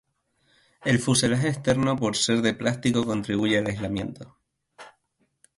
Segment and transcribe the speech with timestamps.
[0.83, 4.35] El fuselaje externo por ser de plástico contribuye al aislamiento.